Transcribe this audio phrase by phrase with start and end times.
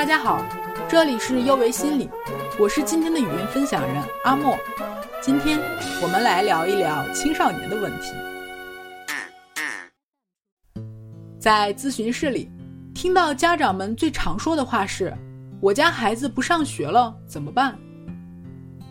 [0.00, 0.42] 大家好，
[0.88, 2.08] 这里是优维心理，
[2.58, 4.56] 我是今天的语音分享人阿莫。
[5.20, 5.60] 今天
[6.02, 8.14] 我们来聊一聊青少年的问题。
[11.38, 12.50] 在咨询室里，
[12.94, 15.14] 听到家长们最常说的话是
[15.60, 17.76] ：“我家孩子不上学了，怎么办？”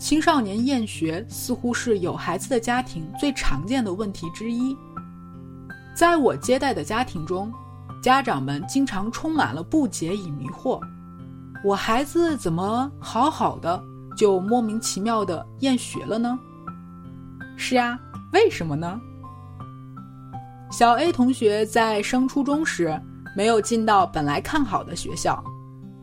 [0.00, 4.74] 青少年厌学似乎是有孩子的家庭最常见的问题之一。
[5.94, 7.52] 在我接待的家庭中，
[8.02, 10.80] 家长们经常充满了不解与迷惑：
[11.64, 13.82] 我孩子怎么好好的
[14.14, 16.38] 就莫名其妙的厌学了呢？
[17.56, 17.98] 是啊，
[18.34, 19.00] 为什么呢？
[20.70, 23.00] 小 A 同学在升初中时
[23.34, 25.42] 没有进到本来看好的学校，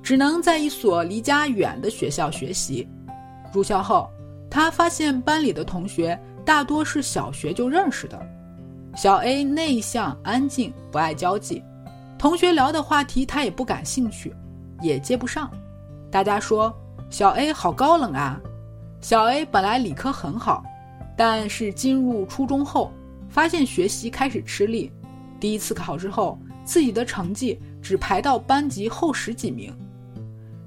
[0.01, 2.87] 只能在一所离家远的学校学习。
[3.53, 4.09] 入校后，
[4.49, 8.19] 他发现班里的同学大多是小学就认识的。
[8.95, 11.63] 小 A 内向、安静，不爱交际，
[12.17, 14.33] 同学聊的话题他也不感兴趣，
[14.81, 15.49] 也接不上。
[16.09, 16.73] 大家说
[17.09, 18.39] 小 A 好高冷啊。
[18.99, 20.63] 小 A 本来理科很好，
[21.15, 22.91] 但是进入初中后，
[23.29, 24.91] 发现学习开始吃力。
[25.39, 29.73] 第一次考试后，自己的成绩只排到班级后十几名。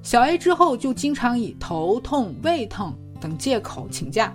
[0.01, 4.33] 小 A 之后就经常以头痛、胃疼等借口请假，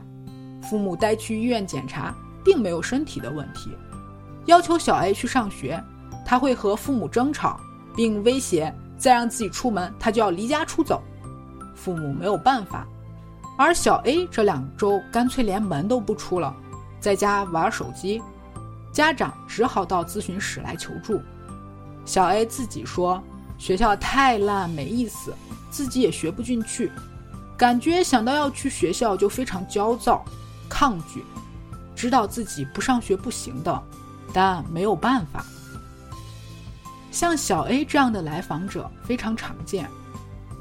[0.63, 2.15] 父母带去医院检查。
[2.43, 3.69] 并没有身体的问题，
[4.47, 5.79] 要求小 A 去上学，
[6.25, 7.61] 他会和父母争吵，
[7.95, 11.03] 并威胁再让自己出门，他就要离家出走。
[11.75, 12.87] 父母没有办法，
[13.57, 16.55] 而小 A 这两周干脆连门都不出了，
[17.01, 18.21] 在家玩手机，
[18.93, 21.21] 家长只好到咨询室来求助。
[22.05, 23.23] 小 A 自己说，
[23.57, 25.33] 学校太烂没意思，
[25.71, 26.93] 自己也学不进去，
[27.57, 30.23] 感觉想到要去学校就非常焦躁、
[30.69, 31.25] 抗拒。
[31.97, 33.83] 知道自己不上学不行的，
[34.33, 35.45] 但没有办法。
[37.11, 39.89] 像小 A 这样的来访者非常常见，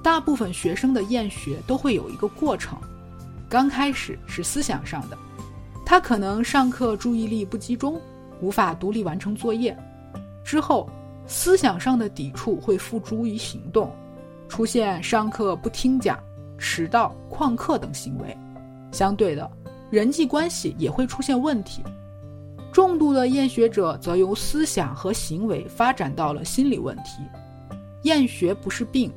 [0.04, 2.78] 大部分学生的厌学都会有一个过程。
[3.48, 5.18] 刚开始是思想上的，
[5.86, 8.00] 他可能上课注意力不集中，
[8.42, 9.78] 无法独立完成作业。
[10.44, 10.90] 之后，
[11.28, 13.92] 思想上的抵触会付诸于行动，
[14.48, 16.20] 出现上课不听讲、
[16.58, 18.38] 迟到、旷课等行为。
[18.92, 19.50] 相对的。
[19.92, 21.82] 人际关系也会出现问题，
[22.72, 27.22] 重度的厌学者则由思想和行为发展到了心理问题。
[28.04, 29.12] 厌学不是病，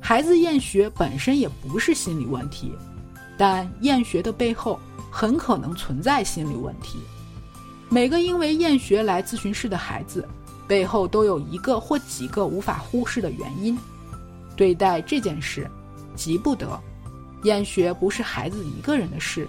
[0.00, 2.72] 孩子厌学本身也不是心理问题，
[3.36, 4.78] 但厌学的背后
[5.10, 6.98] 很可能存在心理问题。
[7.88, 10.26] 每个因为厌学来咨询室的孩子，
[10.66, 13.78] 背后都有一个或几个无法忽视的原因。
[14.56, 15.68] 对待这件事，
[16.14, 16.68] 急不得。
[17.42, 19.46] 厌学不是孩子一个人的事。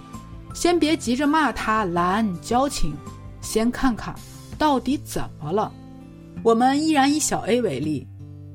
[0.52, 2.94] 先别急着骂他懒矫情，
[3.44, 4.12] 先看看
[4.58, 5.72] 到底怎么了。
[6.42, 8.04] 我们依然以小 A 为例，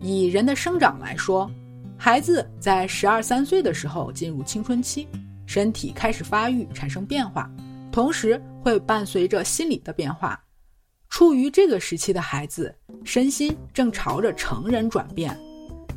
[0.01, 1.49] 以人的生长来说，
[1.97, 5.07] 孩子在十二三岁的时候进入青春期，
[5.45, 7.49] 身体开始发育产生变化，
[7.91, 10.39] 同时会伴随着心理的变化。
[11.09, 12.73] 处于这个时期的孩子，
[13.03, 15.35] 身心正朝着成人转变。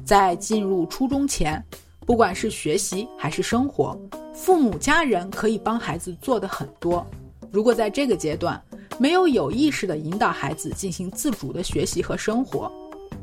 [0.04, 1.62] 在进入初中前，
[2.06, 3.98] 不管是学习还是生活。
[4.32, 7.06] 父母家人可以帮孩子做的很多，
[7.50, 8.60] 如果在这个阶段
[9.02, 12.70] 没有有意识地引导孩子进行自主的学习和生活，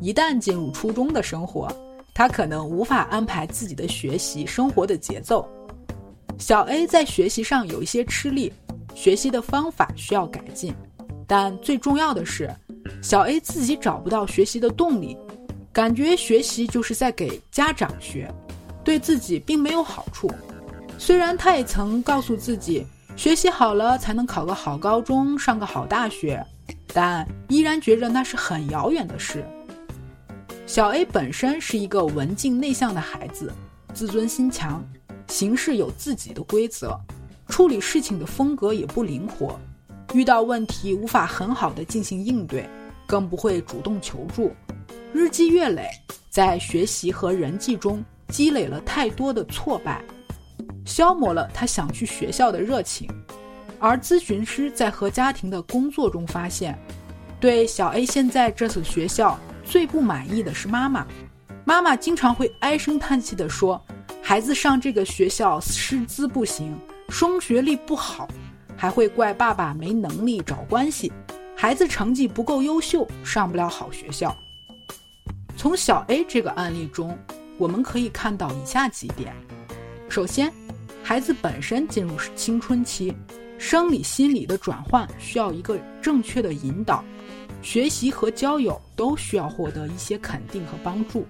[0.01, 1.72] 一旦进入初中的生活，
[2.13, 5.47] 他可能无法安排自己的学习生活的节奏。
[6.38, 8.51] 小 A 在学习上有一些吃力，
[8.94, 10.73] 学习的方法需要改进，
[11.25, 12.53] 但最重要的是，
[13.01, 15.16] 小 A 自己找不到学习的动力，
[15.72, 18.29] 感觉学习就是在给家长学，
[18.84, 20.29] 对自己并没有好处。
[20.97, 22.85] 虽然他也曾告诉自己，
[23.19, 26.41] 学习好了才能考个好高中、上个好大学，
[26.94, 29.46] 但依然觉着那是很遥远的事。
[30.66, 33.52] 小 A 本身是一个文静内向的孩子，
[33.94, 34.81] 自尊心强，
[35.28, 36.97] 行事有自己的规则，
[37.50, 39.59] 处理事情的风格也不灵活，
[40.13, 42.69] 遇到问题无法很好的进行应对，
[43.06, 44.53] 更不会主动求助。
[45.12, 45.89] 日积月累，
[46.30, 50.01] 在学习和人际中积累了太多的挫败。
[50.89, 53.07] 消磨了他想去学校的热情，
[53.77, 56.75] 而咨询师在和家庭的工作中发现，
[57.39, 61.06] 对小 A 现在这所学校最不满意的是妈妈。
[61.63, 63.80] 妈妈经常会唉声叹气地说
[64.19, 66.75] ：“孩子上这个学校师资不行，
[67.09, 68.27] 升学率不好，
[68.75, 71.13] 还会怪爸爸没能力找关系，
[71.56, 74.35] 孩子成绩不够优秀，上不了好学校。”
[75.56, 77.15] 从小 A 这个案例中，
[77.59, 79.31] 我们可以看到以下几点：
[80.09, 80.51] 首先，
[81.04, 83.13] 孩子本身进入青春期，
[83.57, 87.04] 生理心理的转换需要一个正确的引导，
[87.62, 91.25] 学习和交友都需要获得一些肯定和帮助。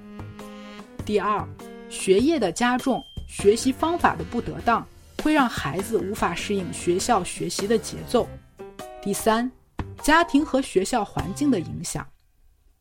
[1.05, 1.47] 第二，
[1.89, 4.85] 学业的加重、学习方法的不得当，
[5.23, 8.27] 会让孩子无法适应学校学习的节奏。
[9.01, 9.49] 第三，
[10.03, 12.05] 家庭和学校环境的影响。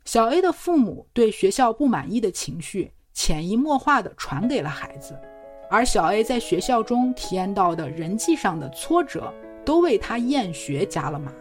[0.05, 5.14] 小 A 的父母对学校不满意的情绪潜移默化地传给了孩子，
[5.70, 9.32] 而小 A 在学校中体验到的人际上的挫折，
[9.65, 11.32] 都为他厌学加了码。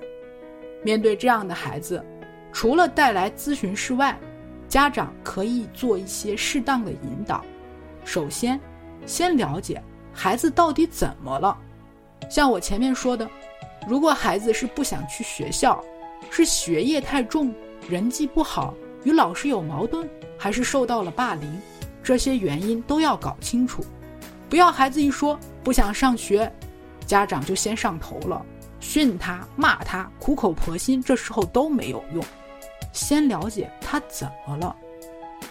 [0.83, 2.03] 面对这样的孩子，
[2.51, 4.17] 除了带来咨询室外，
[4.67, 7.43] 家长可以做一些适当的引导。
[8.03, 8.59] 首先，
[9.05, 9.81] 先了解
[10.11, 11.57] 孩子到底怎么了。
[12.29, 13.29] 像我前面说的，
[13.87, 15.81] 如果孩子是不想去学校，
[16.29, 17.53] 是学业太重。
[17.87, 18.73] 人际不好，
[19.05, 20.05] 与老师有矛盾，
[20.37, 21.61] 还是受到了霸凌，
[22.03, 23.81] 这些原因都要搞清楚。
[24.49, 26.51] 不要孩子一说不想上学，
[27.05, 28.45] 家长就先上头了，
[28.79, 32.23] 训他、骂他、苦口婆心，这时候都没有用。
[32.93, 34.75] 先了解他怎么了，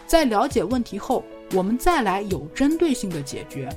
[0.07, 1.23] 在了解问题后，
[1.53, 3.69] 我们再来有针对性的解决。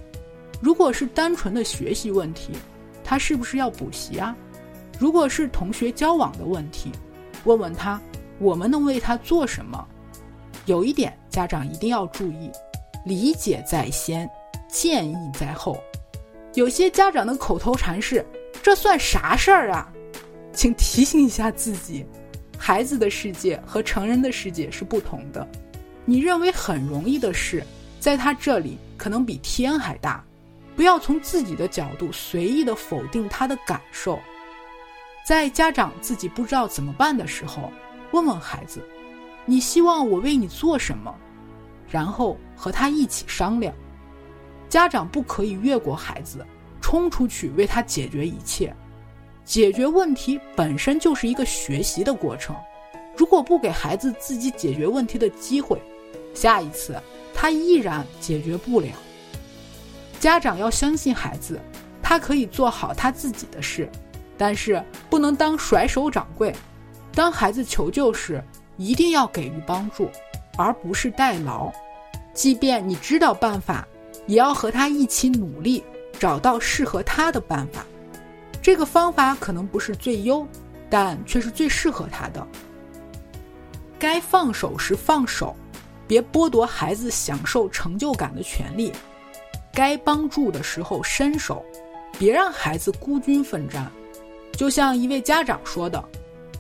[0.62, 2.54] 如果是单纯的学习问题，
[3.04, 4.36] 他是不是要补习啊？
[4.98, 6.92] 如果是同学交往的问题，
[7.44, 8.00] 问问他。
[8.42, 9.86] 我们能为他做什么？
[10.65, 12.50] 有一点，家长一定要注意：
[13.06, 14.30] 理解在先，
[14.69, 15.83] 建议在后。
[16.54, 18.25] 有些家长的口头禅是
[18.63, 19.92] “这算啥事儿啊”，
[20.54, 22.06] 请提醒一下自己，
[22.57, 25.48] 孩子的世界和成人的世界是不同的。
[26.06, 27.63] 你认为很容易的事，
[28.00, 30.24] 在他这里可能比天还大。
[30.75, 34.18] 不要从自己的角度随意的否定他的感受。
[35.25, 37.72] 在家长自己不知道怎么办的时候。
[38.12, 38.81] 问问孩子，
[39.45, 41.13] 你希望我为你做什么？
[41.88, 43.72] 然后和他一起商量。
[44.69, 46.45] 家长不可以越过孩子，
[46.80, 48.74] 冲出去为他解决一切。
[49.44, 52.56] 解决问题本身就是一个学习的过程。
[53.18, 55.81] 如果不给孩子自己解决问题的机会，
[56.36, 56.95] 下一次
[57.33, 58.89] 他依然解决不了。
[60.19, 61.60] 家长要相信孩子，
[62.01, 63.89] 他可以做好他自己的事，
[64.38, 66.54] 但是不能当甩手掌柜。
[67.13, 68.42] 当孩子求救时，
[68.77, 70.10] 一定要给予帮助，
[70.57, 71.72] 而不是代劳。
[72.33, 73.86] 即便你知道办法，
[74.29, 75.83] 也要和他一起努力，
[76.19, 77.83] 找到适合他的办法。
[78.61, 80.47] 这个方法可能不是最优，
[80.87, 82.47] 但却是最适合他的。
[83.97, 85.55] 该放手时放手，
[86.07, 88.93] 别剥夺孩子享受成就感的权利。
[89.73, 91.65] 该帮助的时候伸手，
[92.19, 93.91] 别让孩子孤军奋战。
[94.51, 96.01] 就像一位家长说的。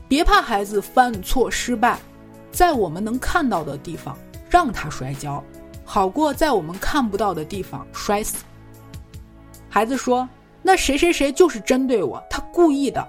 [0.07, 1.99] 别怕孩子犯错失败，
[2.51, 4.17] 在我们能看到的地方
[4.49, 5.43] 让他摔跤，
[5.91, 8.45] 好过在我们看不到的地方摔死。
[9.67, 10.29] 孩子说
[10.61, 13.03] ：“那谁谁谁就是针对我，他故意的。”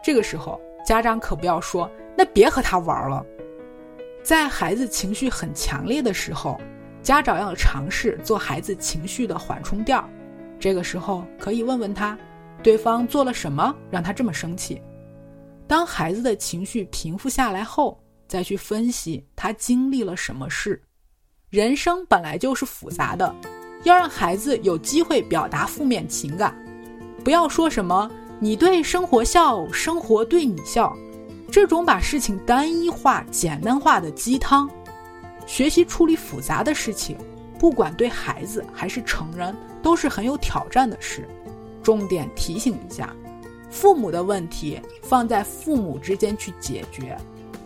[0.00, 3.26] 这个时候，家长可不要说：“那别和他玩了。”
[4.22, 6.56] 在孩子情绪很强烈的时候，
[7.02, 10.08] 家长要尝试做孩子情绪的缓冲垫儿。
[10.60, 12.16] 这个时候可以问问他，
[12.62, 14.80] 对方做了什么让他这么生气。
[15.66, 20.80] 当孩子的情绪平复下来后，再去分析他经历了什么事。
[21.54, 23.32] 人生本来就是复杂的，
[23.84, 26.52] 要让孩子有机会表达负面情感，
[27.22, 28.10] 不要说什么
[28.42, 30.92] “你对生活笑，生活对你笑”
[31.52, 34.68] 这种把事情单一化、简单化的鸡汤。
[35.46, 37.16] 学习处理复杂的事情，
[37.56, 41.24] 不管对孩子还是成人，都是很有挑战的事。
[41.84, 43.14] 重点提醒一下。
[43.70, 47.16] 父母的问题放在父母之间去解决，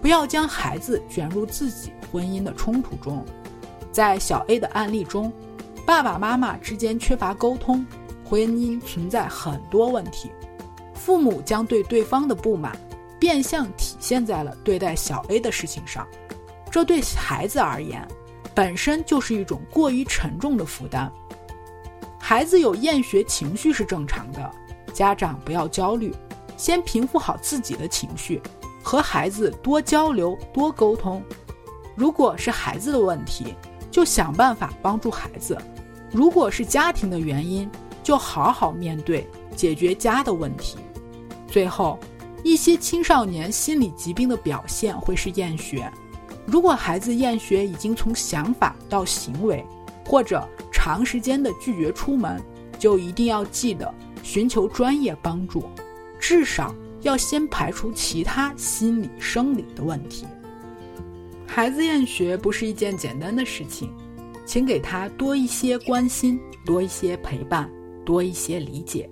[0.02, 3.25] 不要将孩子卷入自己婚姻的冲突中。
[3.90, 5.33] 在小 A 的案例中，
[5.87, 7.85] 爸爸妈妈之间缺乏沟通，
[8.25, 10.30] 婚姻存在很多问题。
[10.95, 12.78] 父母将对对方的不满
[13.18, 16.07] 变相体现在了对待小 A 的事情上，
[16.71, 18.07] 这对孩子而言
[18.54, 21.11] 本身就是一种过于沉重的负担。
[22.18, 24.50] 孩子有厌学情绪是正常的。
[24.92, 26.12] 家长不要焦虑，
[26.57, 28.42] 先平复好自己的情绪，
[28.83, 31.23] 和孩子多交流、多沟通。
[31.95, 33.54] 如果是孩子的问题，
[33.99, 35.57] 就想办法帮助孩子；
[36.12, 37.69] 如果是家庭的原因，
[38.00, 39.26] 就好好面对，
[39.57, 40.78] 解决家的问题。
[41.49, 41.99] 最后，
[42.45, 45.93] 一些青少年心理疾病的表现会是厌学。
[46.47, 49.67] 如果孩子厌学已经从想法到行为，
[50.07, 52.40] 或者长时间的拒绝出门，
[52.78, 53.93] 就一定要记得。
[54.23, 55.64] 寻求专业帮助，
[56.21, 60.25] 至少要先排除其他心理生理的问题。
[61.50, 63.93] 孩子厌学不是一件简单的事情，
[64.47, 67.69] 请给他多一些关心，多一些陪伴，
[68.05, 69.11] 多一些理解。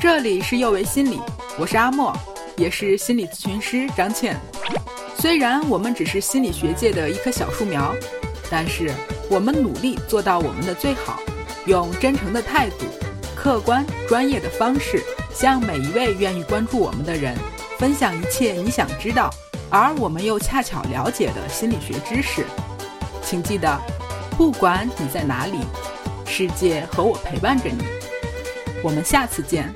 [0.00, 1.20] 这里是幼为心理，
[1.58, 2.16] 我是阿莫，
[2.56, 4.40] 也是心理咨询师张倩。
[5.18, 7.94] 虽然我们只是心理学界的一棵小树苗，
[8.50, 8.90] 但是
[9.28, 11.20] 我们努力做到我们的最好，
[11.66, 12.86] 用真诚的态度、
[13.36, 17.36] 客观专业的方式，向每一位愿意关注我们的人
[17.80, 19.32] 分享一切你想知道，
[19.70, 22.44] 而我们又恰巧了解的心理学知识。
[23.22, 23.80] 请记得，
[24.36, 25.60] 不管你在哪里，
[26.26, 27.82] 世界和我陪伴着你。
[28.84, 29.72] 我们下次见。